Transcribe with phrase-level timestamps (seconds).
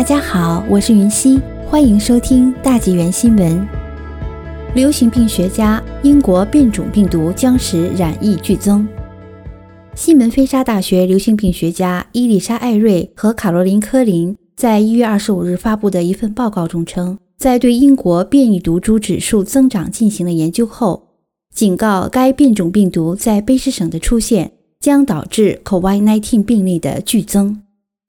[0.00, 3.68] 大家好，我是云溪，欢迎收听大纪元新闻。
[4.74, 8.88] 流行病学家：英国变种病毒将使染疫剧增。
[9.94, 21.08] 西门菲沙大学流行病学家伊丽莎·艾瑞和卡罗琳·科林在一月二十五日发布的一份报告中称，在对英国变异毒株指数增长进行了研究后，
[21.54, 27.60] 警告该变种病毒在卑诗省的出现将导致 COVID-19 病例的剧增。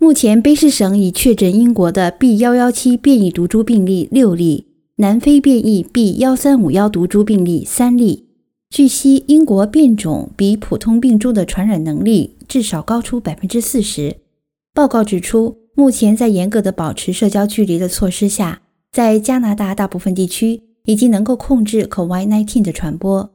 [0.03, 8.25] 目前，卑诗省已确诊英国的 B.1.1.7 变异毒株病例六例，南非变异 B.1.3.5.1 毒株病例三例。
[8.71, 14.17] 据悉，英国变种比普通病株的传染能力至少高出百分之四十。
[14.73, 23.29] 报告指出，目前在严格的保持社交距离的措施下，在加拿大大部分地区已经能够控制 COVID-19 的传播，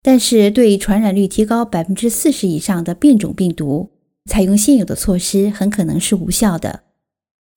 [0.00, 3.90] 但是对传染率提高百分之四十以上的变种病毒。
[4.30, 6.80] 采用现有的措施很可能是无效的。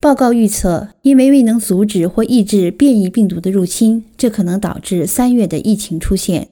[0.00, 6.50] 报告预测，因为未能阻止或抑制变异病毒的入侵，这可能导致三月的疫情出现。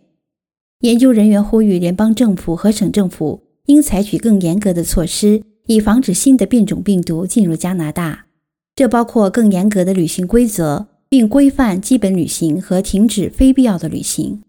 [0.81, 8.27] 研究人员呼吁联邦政府和省政府应采取更严格的措施，以防止新的变种病毒进入加拿大。
[8.75, 14.43] 这包括更严格的旅行规则，并规范基本旅行和停止非必要的旅行。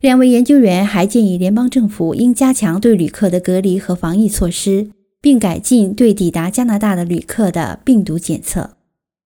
[0.00, 4.88] 两位研究员还建议联邦政府应加强对旅客的隔离和防疫措施。
[5.22, 8.72] 并改进对抵达加拿大的旅客的病毒检测。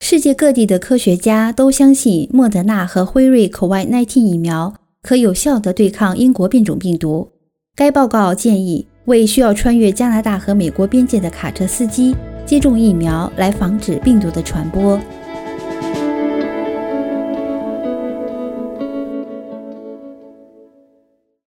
[0.00, 7.33] 世界各地的科学家都相信莫德纳和辉瑞 COVID-19 疫苗可有效地对抗英国变种病毒。
[7.75, 15.00] 该报告建议为需要穿越加拿大和美国边界的卡车司机接种疫苗，来防止病毒的传播。